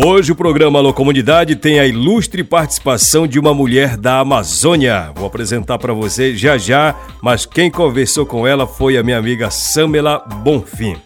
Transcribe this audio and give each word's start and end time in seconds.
Hoje 0.00 0.30
o 0.30 0.36
programa 0.36 0.78
Alô 0.78 0.94
Comunidade 0.94 1.56
tem 1.56 1.80
a 1.80 1.84
ilustre 1.84 2.44
participação 2.44 3.26
de 3.26 3.36
uma 3.36 3.52
mulher 3.52 3.96
da 3.96 4.20
Amazônia. 4.20 5.10
Vou 5.16 5.26
apresentar 5.26 5.76
para 5.76 5.92
você 5.92 6.36
já 6.36 6.56
já, 6.56 6.94
mas 7.20 7.44
quem 7.44 7.68
conversou 7.68 8.24
com 8.24 8.46
ela 8.46 8.64
foi 8.64 8.96
a 8.96 9.02
minha 9.02 9.18
amiga 9.18 9.50
Samela 9.50 10.20
Bonfim. 10.44 10.96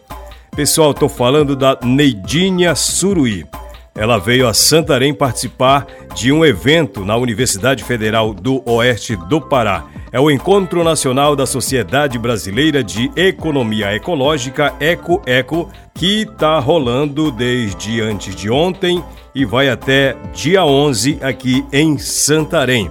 Pessoal, 0.55 0.91
estou 0.91 1.09
falando 1.09 1.57
da 1.57 1.79
Neidinha 1.83 2.75
Suruí. 2.75 3.47
Ela 3.95 4.19
veio 4.19 4.47
a 4.47 4.53
Santarém 4.53 5.15
participar 5.15 5.87
de 6.15 6.31
um 6.31 6.45
evento 6.45 7.03
na 7.03 7.17
Universidade 7.17 7.83
Federal 7.85 8.35
do 8.35 8.63
Oeste 8.69 9.17
do 9.17 9.41
Pará. 9.41 9.87
É 10.13 10.21
o 10.21 10.31
Encontro 10.31 10.85
Nacional 10.85 11.35
da 11.35 11.47
Sociedade 11.47 12.19
Brasileira 12.19 12.85
de 12.85 13.11
Economia 13.17 13.95
Ecológica, 13.95 14.75
EcoEco, 14.79 15.71
que 15.95 16.25
está 16.25 16.59
rolando 16.59 17.31
desde 17.31 18.03
antes 18.03 18.37
de 18.37 18.51
ontem 18.51 19.03
e 19.35 19.47
vai 19.47 19.71
até 19.71 20.15
dia 20.35 20.67
11 20.67 21.19
aqui 21.23 21.65
em 21.73 21.97
Santarém. 21.97 22.91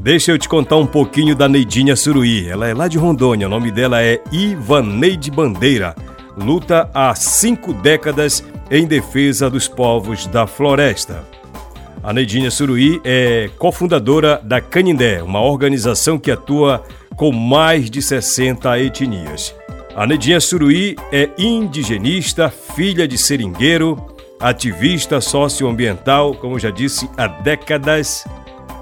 Deixa 0.00 0.32
eu 0.32 0.38
te 0.38 0.48
contar 0.48 0.78
um 0.78 0.86
pouquinho 0.86 1.36
da 1.36 1.48
Neidinha 1.48 1.94
Suruí. 1.94 2.48
Ela 2.48 2.66
é 2.66 2.74
lá 2.74 2.88
de 2.88 2.98
Rondônia, 2.98 3.46
o 3.46 3.50
nome 3.50 3.70
dela 3.70 4.02
é 4.02 4.20
Ivaneide 4.32 5.30
Bandeira. 5.30 5.94
Luta 6.36 6.90
há 6.92 7.14
cinco 7.14 7.72
décadas 7.72 8.44
em 8.68 8.84
defesa 8.84 9.48
dos 9.48 9.68
povos 9.68 10.26
da 10.26 10.44
floresta. 10.48 11.24
A 12.02 12.12
Neidinha 12.12 12.50
Suruí 12.50 13.00
é 13.04 13.48
cofundadora 13.58 14.40
da 14.42 14.60
Canindé, 14.60 15.22
uma 15.22 15.40
organização 15.40 16.18
que 16.18 16.32
atua 16.32 16.82
com 17.14 17.30
mais 17.30 17.88
de 17.88 18.02
60 18.02 18.76
etnias. 18.80 19.54
A 19.94 20.04
Nedinha 20.04 20.40
Suruí 20.40 20.96
é 21.12 21.30
indigenista, 21.38 22.50
filha 22.50 23.06
de 23.06 23.16
seringueiro, 23.16 24.04
ativista 24.40 25.20
socioambiental, 25.20 26.34
como 26.34 26.58
já 26.58 26.70
disse, 26.70 27.08
há 27.16 27.28
décadas. 27.28 28.24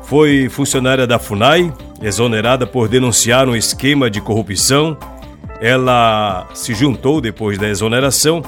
Foi 0.05 0.49
funcionária 0.49 1.07
da 1.07 1.19
FUNAI, 1.19 1.71
exonerada 2.01 2.67
por 2.67 2.89
denunciar 2.89 3.47
um 3.47 3.55
esquema 3.55 4.09
de 4.09 4.23
corrupção. 4.23 4.97
Ela 5.61 6.49
se 6.55 6.73
juntou 6.73 7.21
depois 7.21 7.59
da 7.59 7.69
exoneração, 7.69 8.41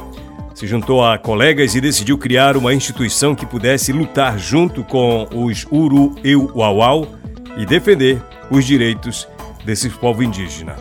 se 0.63 0.67
juntou 0.69 1.05
a 1.05 1.19
colegas 1.19 1.75
e 1.75 1.81
decidiu 1.81 2.17
criar 2.17 2.57
uma 2.57 2.73
instituição 2.73 3.35
que 3.35 3.45
pudesse 3.45 3.93
lutar 3.93 4.39
junto 4.39 4.85
com 4.85 5.27
os 5.35 5.67
Uru 5.73 6.15
Uauau 6.55 7.09
e 7.57 7.67
defender 7.67 8.23
os 8.49 8.65
direitos 8.65 9.27
desse 9.65 9.91
povo 9.91 10.23
indígena. 10.23 10.77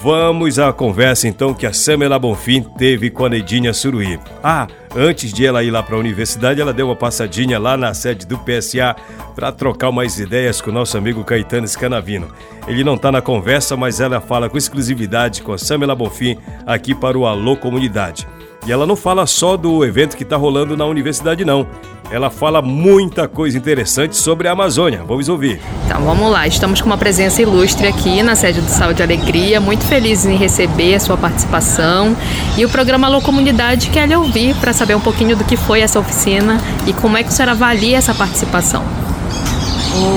Vamos 0.00 0.58
à 0.58 0.72
conversa 0.72 1.28
então 1.28 1.52
que 1.52 1.66
a 1.66 1.74
Samela 1.74 2.18
Bonfim 2.18 2.62
teve 2.78 3.10
com 3.10 3.26
a 3.26 3.28
Neidinha 3.28 3.74
Suruí. 3.74 4.18
Ah, 4.42 4.66
antes 4.96 5.30
de 5.30 5.44
ela 5.44 5.62
ir 5.62 5.72
lá 5.72 5.82
para 5.82 5.96
a 5.96 6.00
universidade, 6.00 6.62
ela 6.62 6.72
deu 6.72 6.86
uma 6.86 6.96
passadinha 6.96 7.58
lá 7.58 7.76
na 7.76 7.92
sede 7.92 8.26
do 8.26 8.38
PSA 8.38 8.96
para 9.34 9.52
trocar 9.52 9.92
mais 9.92 10.18
ideias 10.18 10.62
com 10.62 10.70
o 10.70 10.72
nosso 10.72 10.96
amigo 10.96 11.22
Caetano 11.22 11.68
Scanavino. 11.68 12.32
Ele 12.66 12.82
não 12.82 12.94
está 12.94 13.12
na 13.12 13.20
conversa, 13.20 13.76
mas 13.76 14.00
ela 14.00 14.22
fala 14.22 14.48
com 14.48 14.56
exclusividade 14.56 15.42
com 15.42 15.52
a 15.52 15.58
Samela 15.58 15.94
Bonfim 15.94 16.38
aqui 16.64 16.94
para 16.94 17.18
o 17.18 17.26
Alô 17.26 17.58
Comunidade. 17.58 18.26
E 18.68 18.70
ela 18.70 18.86
não 18.86 18.96
fala 18.96 19.26
só 19.26 19.56
do 19.56 19.82
evento 19.82 20.14
que 20.14 20.24
está 20.24 20.36
rolando 20.36 20.76
na 20.76 20.84
universidade, 20.84 21.42
não. 21.42 21.66
Ela 22.10 22.28
fala 22.28 22.60
muita 22.60 23.26
coisa 23.26 23.56
interessante 23.56 24.14
sobre 24.14 24.46
a 24.46 24.52
Amazônia. 24.52 25.02
Vamos 25.08 25.26
ouvir. 25.30 25.58
Então 25.86 26.02
vamos 26.02 26.30
lá. 26.30 26.46
Estamos 26.46 26.82
com 26.82 26.86
uma 26.86 26.98
presença 26.98 27.40
ilustre 27.40 27.88
aqui 27.88 28.22
na 28.22 28.36
sede 28.36 28.60
do 28.60 28.68
Saúde 28.68 29.02
Alegria. 29.02 29.58
Muito 29.58 29.86
felizes 29.86 30.26
em 30.26 30.36
receber 30.36 30.96
a 30.96 31.00
sua 31.00 31.16
participação. 31.16 32.14
E 32.58 32.64
o 32.66 32.68
programa 32.68 33.06
Alô 33.06 33.22
Comunidade 33.22 33.88
quer 33.88 34.06
lhe 34.06 34.14
ouvir 34.14 34.54
para 34.56 34.74
saber 34.74 34.94
um 34.94 35.00
pouquinho 35.00 35.34
do 35.34 35.44
que 35.44 35.56
foi 35.56 35.80
essa 35.80 35.98
oficina 35.98 36.60
e 36.86 36.92
como 36.92 37.16
é 37.16 37.22
que 37.22 37.30
o 37.30 37.32
senhor 37.32 37.48
avalia 37.48 37.96
essa 37.96 38.14
participação. 38.14 38.84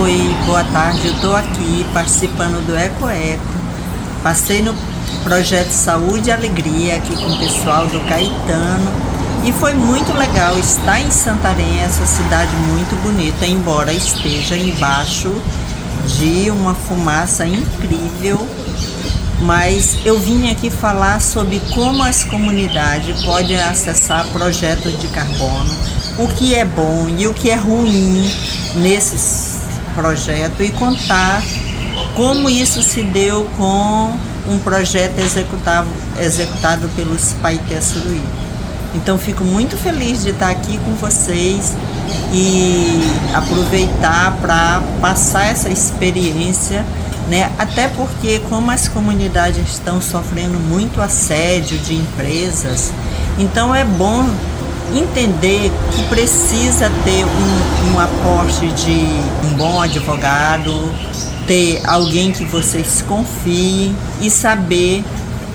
Oi, 0.01 0.35
boa 0.45 0.65
tarde. 0.65 1.07
Eu 1.07 1.13
estou 1.13 1.33
aqui 1.37 1.85
participando 1.93 2.61
do 2.65 2.75
Eco 2.75 3.07
Eco. 3.07 3.41
Passei 4.21 4.61
no 4.61 4.73
projeto 5.23 5.71
Saúde 5.71 6.29
e 6.29 6.31
Alegria 6.31 6.95
aqui 6.97 7.15
com 7.15 7.31
o 7.31 7.39
pessoal 7.39 7.87
do 7.87 7.99
Caetano. 8.01 8.91
E 9.43 9.51
foi 9.51 9.73
muito 9.73 10.13
legal 10.13 10.57
estar 10.59 10.99
em 10.99 11.09
Santarém, 11.09 11.79
essa 11.81 12.05
cidade 12.05 12.51
muito 12.67 12.95
bonita, 13.01 13.45
embora 13.45 13.91
esteja 13.91 14.55
embaixo 14.55 15.33
de 16.19 16.51
uma 16.51 16.75
fumaça 16.75 17.45
incrível. 17.45 18.47
Mas 19.41 19.97
eu 20.05 20.19
vim 20.19 20.51
aqui 20.51 20.69
falar 20.69 21.19
sobre 21.19 21.59
como 21.73 22.03
as 22.03 22.23
comunidades 22.23 23.23
podem 23.23 23.59
acessar 23.59 24.27
projetos 24.27 24.99
de 24.99 25.07
carbono, 25.07 25.75
o 26.19 26.27
que 26.27 26.53
é 26.53 26.63
bom 26.63 27.07
e 27.17 27.25
o 27.27 27.33
que 27.33 27.49
é 27.49 27.55
ruim 27.55 28.29
nesses 28.75 29.61
projetos 29.95 30.59
e 30.63 30.69
contar 30.69 31.41
como 32.15 32.49
isso 32.49 32.83
se 32.83 33.01
deu 33.01 33.45
com 33.57 34.15
um 34.47 34.59
projeto 34.59 35.19
executado, 35.19 35.87
executado 36.19 36.89
pelos 36.95 37.33
Paité 37.41 37.79
Suruí. 37.81 38.21
Então 38.93 39.17
fico 39.17 39.43
muito 39.43 39.77
feliz 39.77 40.21
de 40.23 40.31
estar 40.31 40.49
aqui 40.49 40.77
com 40.79 40.93
vocês 40.95 41.73
e 42.33 43.01
aproveitar 43.33 44.37
para 44.41 44.81
passar 44.99 45.45
essa 45.45 45.69
experiência, 45.69 46.85
né? 47.29 47.49
Até 47.57 47.87
porque 47.87 48.39
como 48.49 48.69
as 48.69 48.87
comunidades 48.89 49.69
estão 49.69 50.01
sofrendo 50.01 50.59
muito 50.59 51.01
assédio 51.01 51.77
de 51.77 51.95
empresas, 51.95 52.91
então 53.37 53.73
é 53.73 53.85
bom 53.85 54.29
entender 54.93 55.71
que 55.95 56.03
precisa 56.09 56.91
ter 57.05 57.23
um, 57.23 57.93
um 57.93 57.99
aporte 57.99 58.67
de 58.73 59.05
um 59.45 59.53
bom 59.55 59.81
advogado, 59.81 60.93
ter 61.47 61.81
alguém 61.85 62.31
que 62.31 62.45
vocês 62.45 63.03
confiem 63.07 63.95
e 64.21 64.29
saber 64.29 65.03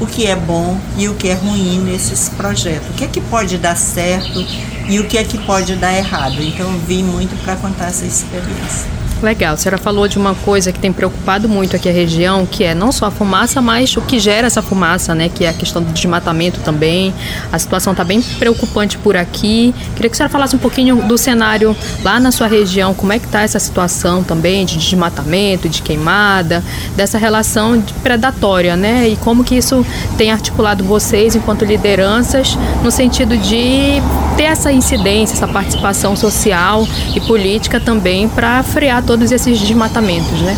o 0.00 0.06
que 0.06 0.26
é 0.26 0.36
bom 0.36 0.78
e 0.96 1.08
o 1.08 1.14
que 1.14 1.28
é 1.28 1.34
ruim 1.34 1.80
nesses 1.80 2.28
projetos. 2.28 2.88
O 2.90 2.92
que 2.94 3.04
é 3.04 3.08
que 3.08 3.20
pode 3.20 3.58
dar 3.58 3.76
certo 3.76 4.44
e 4.88 4.98
o 5.00 5.06
que 5.06 5.18
é 5.18 5.24
que 5.24 5.38
pode 5.38 5.76
dar 5.76 5.96
errado. 5.96 6.42
Então 6.42 6.70
eu 6.72 6.78
vim 6.80 7.02
muito 7.02 7.36
para 7.42 7.56
contar 7.56 7.86
essa 7.86 8.04
experiência. 8.04 8.95
Legal, 9.22 9.54
a 9.54 9.56
senhora 9.56 9.78
falou 9.78 10.06
de 10.06 10.18
uma 10.18 10.34
coisa 10.34 10.70
que 10.70 10.78
tem 10.78 10.92
preocupado 10.92 11.48
muito 11.48 11.74
aqui 11.74 11.88
a 11.88 11.92
região, 11.92 12.44
que 12.44 12.62
é 12.62 12.74
não 12.74 12.92
só 12.92 13.06
a 13.06 13.10
fumaça, 13.10 13.62
mas 13.62 13.96
o 13.96 14.02
que 14.02 14.18
gera 14.18 14.46
essa 14.46 14.60
fumaça, 14.60 15.14
né? 15.14 15.30
Que 15.30 15.44
é 15.44 15.48
a 15.48 15.54
questão 15.54 15.82
do 15.82 15.90
desmatamento 15.90 16.60
também. 16.60 17.14
A 17.50 17.58
situação 17.58 17.92
está 17.92 18.04
bem 18.04 18.20
preocupante 18.20 18.98
por 18.98 19.16
aqui. 19.16 19.74
Queria 19.94 20.10
que 20.10 20.14
a 20.14 20.16
senhora 20.16 20.30
falasse 20.30 20.54
um 20.54 20.58
pouquinho 20.58 20.96
do 20.96 21.16
cenário 21.16 21.74
lá 22.04 22.20
na 22.20 22.30
sua 22.30 22.46
região, 22.46 22.92
como 22.92 23.12
é 23.12 23.18
que 23.18 23.24
está 23.24 23.40
essa 23.40 23.58
situação 23.58 24.22
também 24.22 24.66
de 24.66 24.76
desmatamento, 24.76 25.66
de 25.66 25.80
queimada, 25.80 26.62
dessa 26.94 27.16
relação 27.16 27.82
predatória, 28.02 28.76
né? 28.76 29.08
E 29.08 29.16
como 29.16 29.42
que 29.42 29.54
isso 29.54 29.84
tem 30.18 30.30
articulado 30.30 30.84
vocês 30.84 31.34
enquanto 31.34 31.64
lideranças 31.64 32.58
no 32.82 32.90
sentido 32.90 33.36
de 33.38 34.02
ter 34.36 34.44
essa 34.44 34.70
incidência, 34.70 35.34
essa 35.34 35.48
participação 35.48 36.14
social 36.14 36.86
e 37.14 37.20
política 37.20 37.80
também 37.80 38.28
para 38.28 38.62
frear 38.62 39.02
todos 39.02 39.32
esses 39.32 39.58
desmatamentos, 39.58 40.40
né? 40.42 40.56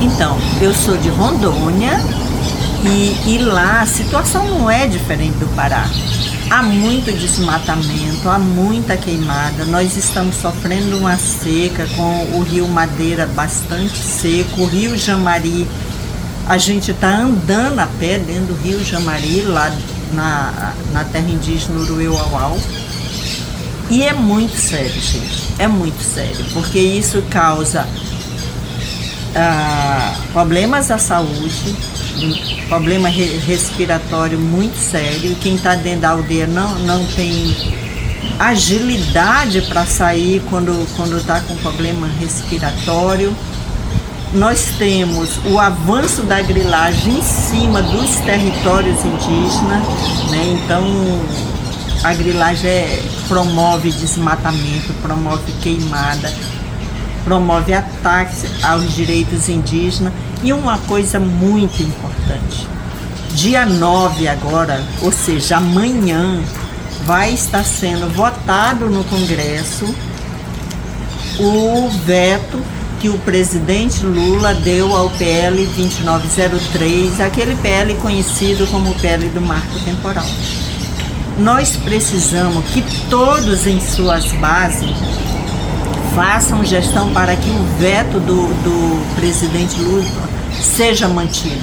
Então, 0.00 0.36
eu 0.60 0.72
sou 0.74 0.96
de 0.96 1.08
Rondônia 1.08 2.00
e, 2.84 3.34
e 3.34 3.38
lá 3.38 3.80
a 3.80 3.86
situação 3.86 4.46
não 4.46 4.70
é 4.70 4.86
diferente 4.86 5.36
do 5.38 5.46
Pará. 5.56 5.88
Há 6.50 6.62
muito 6.62 7.10
desmatamento, 7.10 8.28
há 8.28 8.38
muita 8.38 8.96
queimada. 8.96 9.64
Nós 9.64 9.96
estamos 9.96 10.36
sofrendo 10.36 10.98
uma 10.98 11.16
seca 11.16 11.86
com 11.96 12.36
o 12.36 12.42
rio 12.42 12.68
Madeira 12.68 13.26
bastante 13.26 13.96
seco, 13.96 14.62
o 14.62 14.66
rio 14.66 14.96
Jamari. 14.96 15.66
A 16.46 16.58
gente 16.58 16.90
está 16.90 17.16
andando 17.16 17.78
a 17.78 17.86
pé 17.98 18.18
dentro 18.18 18.54
do 18.54 18.62
rio 18.62 18.84
Jamari, 18.84 19.40
lá 19.42 19.74
na, 20.12 20.74
na 20.92 21.04
terra 21.04 21.28
indígena 21.28 21.80
Urueuauau. 21.80 22.58
E 23.90 24.02
é 24.02 24.12
muito 24.12 24.56
sério, 24.56 24.88
gente. 24.88 25.44
É 25.58 25.68
muito 25.68 26.02
sério, 26.02 26.44
porque 26.52 26.78
isso 26.78 27.22
causa 27.30 27.86
ah, 29.36 30.14
problemas 30.32 30.90
à 30.90 30.98
saúde, 30.98 31.74
um 32.22 32.66
problema 32.68 33.08
re 33.08 33.36
respiratório 33.46 34.38
muito 34.38 34.76
sério. 34.76 35.36
Quem 35.40 35.56
está 35.56 35.74
dentro 35.74 36.00
da 36.00 36.10
aldeia 36.10 36.46
não, 36.46 36.78
não 36.80 37.04
tem 37.06 37.54
agilidade 38.38 39.62
para 39.62 39.84
sair 39.86 40.42
quando 40.48 40.86
quando 40.96 41.16
está 41.16 41.40
com 41.40 41.56
problema 41.56 42.08
respiratório. 42.20 43.36
Nós 44.32 44.70
temos 44.78 45.38
o 45.46 45.60
avanço 45.60 46.22
da 46.22 46.40
grilagem 46.40 47.18
em 47.18 47.22
cima 47.22 47.80
dos 47.82 48.16
territórios 48.16 48.98
indígenas, 49.04 50.30
né? 50.30 50.58
Então 50.64 50.84
a 52.04 52.12
grilagem 52.12 52.70
é, 52.70 53.02
promove 53.26 53.90
desmatamento, 53.90 54.92
promove 55.00 55.50
queimada, 55.62 56.30
promove 57.24 57.72
ataques 57.72 58.44
aos 58.62 58.94
direitos 58.94 59.48
indígenas 59.48 60.12
e 60.42 60.52
uma 60.52 60.76
coisa 60.80 61.18
muito 61.18 61.82
importante. 61.82 62.68
Dia 63.32 63.64
9 63.64 64.28
agora, 64.28 64.84
ou 65.00 65.10
seja, 65.10 65.56
amanhã, 65.56 66.42
vai 67.06 67.32
estar 67.32 67.64
sendo 67.64 68.12
votado 68.14 68.90
no 68.90 69.02
Congresso 69.04 69.86
o 71.40 71.88
veto 72.04 72.62
que 73.00 73.08
o 73.08 73.18
presidente 73.20 74.04
Lula 74.04 74.52
deu 74.54 74.94
ao 74.94 75.08
PL 75.10 75.64
2903, 75.66 77.20
aquele 77.20 77.56
PL 77.56 77.94
conhecido 77.94 78.66
como 78.66 78.94
PL 78.96 79.26
do 79.30 79.40
marco 79.40 79.78
temporal. 79.80 80.26
Nós 81.38 81.76
precisamos 81.76 82.64
que 82.66 82.82
todos 83.10 83.66
em 83.66 83.80
suas 83.80 84.30
bases 84.32 84.96
façam 86.14 86.64
gestão 86.64 87.12
para 87.12 87.34
que 87.34 87.50
o 87.50 87.64
veto 87.78 88.20
do, 88.20 88.46
do 88.62 89.14
presidente 89.16 89.80
Lula 89.80 90.04
seja 90.62 91.08
mantido. 91.08 91.60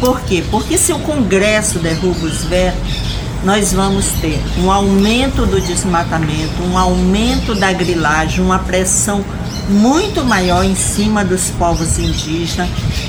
Por 0.00 0.20
quê? 0.22 0.42
Porque 0.50 0.78
se 0.78 0.92
o 0.92 0.98
Congresso 1.00 1.78
derruba 1.78 2.26
os 2.26 2.44
vetos, 2.44 3.02
nós 3.44 3.74
vamos 3.74 4.06
ter 4.22 4.40
um 4.58 4.70
aumento 4.70 5.44
do 5.44 5.60
desmatamento, 5.60 6.62
um 6.62 6.78
aumento 6.78 7.54
da 7.54 7.70
grilagem, 7.74 8.42
uma 8.42 8.58
pressão 8.58 9.22
muito 9.68 10.24
maior 10.24 10.64
em 10.64 10.74
cima 10.74 11.24
dos 11.24 11.50
povos 11.50 11.98
indígenas, 11.98 12.68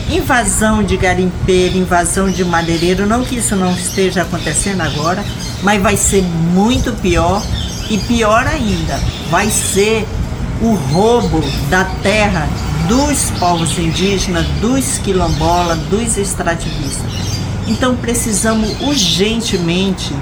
invasão 0.10 0.84
de 0.84 0.98
garimpeiro, 0.98 1.78
invasão 1.78 2.30
de 2.30 2.44
madeireiro, 2.44 3.06
não 3.06 3.24
que 3.24 3.38
isso 3.38 3.56
não 3.56 3.72
esteja 3.74 4.22
acontecendo 4.22 4.81
agora, 4.81 5.24
mas 5.62 5.81
vai 5.81 5.98
ser 5.98 6.24
muito 6.24 6.94
pior 6.94 7.42
e 7.90 7.98
pior 7.98 8.48
ainda, 8.48 9.00
vai 9.30 9.50
ser 9.50 10.07
o 10.62 10.74
roubo 10.74 11.44
da 11.69 11.84
terra 12.02 12.48
dos 12.88 13.31
povos 13.40 13.78
indígenas, 13.78 14.46
dos 14.62 14.98
quilombolas, 15.00 15.78
dos 15.90 16.18
extrativistas. 16.18 17.12
Então 17.68 17.96
precisamos 17.96 18.80
urgentemente 18.81 20.13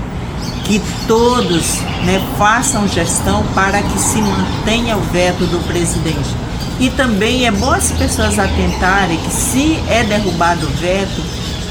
que 0.64 0.82
todos 1.08 1.80
né, 2.06 2.22
façam 2.38 2.88
gestão 2.88 3.44
para 3.54 3.82
que 3.82 4.00
se 4.00 4.22
mantenha 4.22 4.98
o 4.98 5.02
veto 5.02 5.46
do 5.46 5.60
presidente. 5.68 6.36
E 6.80 6.90
também 6.90 7.46
é 7.46 7.52
bom 7.52 7.72
as 7.72 7.92
pessoas 7.92 8.40
atentarem 8.40 9.18
que 9.18 9.32
se 9.32 9.76
é 9.88 10.04
derrubado 10.04 10.66
o 10.66 10.70
veto, 10.72 11.22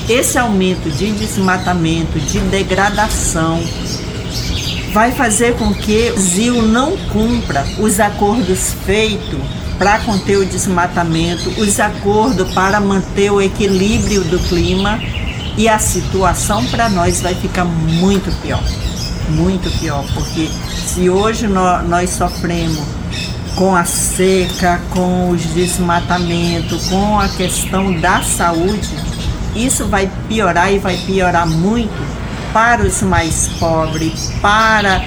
esse 0.08 0.38
aumento 0.38 0.90
de 0.90 1.10
desmatamento, 1.12 2.18
de 2.18 2.38
degradação, 2.40 3.62
vai 4.92 5.10
fazer 5.12 5.54
com 5.54 5.72
que 5.72 6.10
o 6.10 6.12
Brasil 6.14 6.62
não 6.62 6.96
cumpra 7.08 7.64
os 7.78 7.98
acordos 7.98 8.74
feitos 8.84 9.40
para 9.78 9.98
conter 10.00 10.36
o 10.36 10.44
desmatamento, 10.44 11.48
os 11.60 11.80
acordos 11.80 12.52
para 12.52 12.80
manter 12.80 13.32
o 13.32 13.40
equilíbrio 13.40 14.22
do 14.24 14.38
clima 14.48 15.00
e 15.56 15.68
a 15.68 15.78
situação 15.78 16.64
para 16.66 16.88
nós 16.88 17.20
vai 17.20 17.34
ficar 17.34 17.64
muito 17.64 18.30
pior. 18.40 18.62
Muito 19.28 19.70
pior, 19.78 20.04
porque 20.14 20.48
se 20.86 21.08
hoje 21.08 21.46
nós, 21.46 22.10
sofremos 22.10 22.82
com 23.56 23.74
a 23.74 23.84
seca, 23.84 24.80
com 24.90 25.30
os 25.30 25.42
desmatamentos, 25.46 26.88
com 26.88 27.20
a 27.20 27.28
questão 27.28 27.92
da 28.00 28.22
saúde, 28.22 28.88
isso 29.54 29.86
vai 29.86 30.10
piorar 30.28 30.72
e 30.72 30.78
vai 30.78 30.96
piorar 30.96 31.46
muito 31.46 31.92
para 32.52 32.82
os 32.82 33.02
mais 33.02 33.48
pobres, 33.58 34.32
para 34.40 35.02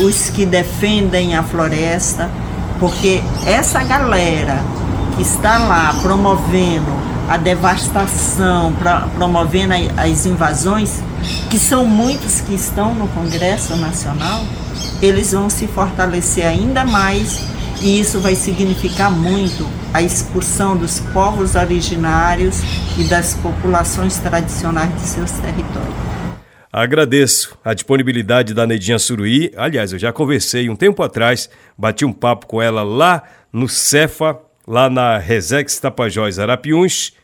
os 0.00 0.30
que 0.30 0.46
defendem 0.46 1.36
a 1.36 1.42
floresta, 1.42 2.30
porque 2.78 3.22
essa 3.46 3.82
galera 3.84 4.62
que 5.16 5.22
está 5.22 5.58
lá 5.58 5.94
promovendo 6.00 7.01
a 7.32 7.38
devastação, 7.38 8.74
pra, 8.74 9.08
promovendo 9.14 9.72
as 9.96 10.26
invasões, 10.26 11.02
que 11.48 11.58
são 11.58 11.86
muitos 11.86 12.42
que 12.42 12.54
estão 12.54 12.94
no 12.94 13.08
Congresso 13.08 13.74
Nacional, 13.76 14.44
eles 15.00 15.32
vão 15.32 15.48
se 15.48 15.66
fortalecer 15.66 16.46
ainda 16.46 16.84
mais 16.84 17.42
e 17.80 17.98
isso 17.98 18.20
vai 18.20 18.34
significar 18.34 19.10
muito 19.10 19.66
a 19.94 20.02
expulsão 20.02 20.76
dos 20.76 21.00
povos 21.00 21.54
originários 21.54 22.60
e 22.98 23.04
das 23.04 23.32
populações 23.32 24.18
tradicionais 24.18 24.94
de 24.94 25.00
seus 25.00 25.30
territórios. 25.30 25.94
Agradeço 26.70 27.56
a 27.64 27.72
disponibilidade 27.72 28.52
da 28.52 28.66
Neidinha 28.66 28.98
Suruí. 28.98 29.50
Aliás, 29.56 29.90
eu 29.90 29.98
já 29.98 30.12
conversei 30.12 30.68
um 30.68 30.76
tempo 30.76 31.02
atrás, 31.02 31.48
bati 31.78 32.04
um 32.04 32.12
papo 32.12 32.46
com 32.46 32.60
ela 32.60 32.82
lá 32.82 33.22
no 33.50 33.70
Cefa, 33.70 34.38
lá 34.66 34.90
na 34.90 35.16
Resex 35.16 35.80
Tapajós 35.80 36.38
Arapiuns 36.38 37.21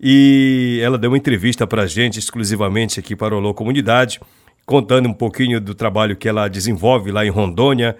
e 0.00 0.80
ela 0.82 0.96
deu 0.96 1.10
uma 1.10 1.16
entrevista 1.16 1.66
para 1.66 1.82
a 1.82 1.86
gente 1.86 2.18
exclusivamente 2.18 3.00
aqui 3.00 3.16
para 3.16 3.34
o 3.34 3.38
Alô 3.38 3.52
Comunidade, 3.52 4.20
contando 4.64 5.08
um 5.08 5.12
pouquinho 5.12 5.60
do 5.60 5.74
trabalho 5.74 6.16
que 6.16 6.28
ela 6.28 6.46
desenvolve 6.46 7.10
lá 7.10 7.26
em 7.26 7.30
Rondônia. 7.30 7.96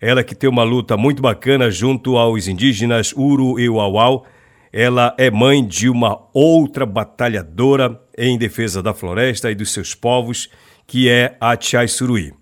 Ela 0.00 0.24
que 0.24 0.34
tem 0.34 0.48
uma 0.48 0.62
luta 0.62 0.96
muito 0.96 1.20
bacana 1.20 1.70
junto 1.70 2.16
aos 2.16 2.48
indígenas 2.48 3.12
Uru 3.12 3.60
e 3.60 3.68
Uauau. 3.68 4.24
Ela 4.72 5.14
é 5.18 5.30
mãe 5.30 5.64
de 5.64 5.88
uma 5.88 6.18
outra 6.32 6.86
batalhadora 6.86 8.00
em 8.16 8.38
defesa 8.38 8.82
da 8.82 8.94
floresta 8.94 9.50
e 9.50 9.54
dos 9.54 9.72
seus 9.72 9.94
povos, 9.94 10.48
que 10.86 11.08
é 11.08 11.36
a 11.38 11.56
Tchai 11.56 11.86
Suruí. 11.86 12.32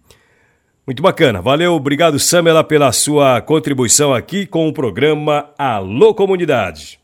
Muito 0.86 1.02
bacana. 1.02 1.42
Valeu, 1.42 1.74
obrigado 1.74 2.18
Samela 2.18 2.62
pela 2.62 2.92
sua 2.92 3.40
contribuição 3.40 4.14
aqui 4.14 4.46
com 4.46 4.68
o 4.68 4.72
programa 4.72 5.50
Alô 5.58 6.14
Comunidade. 6.14 6.99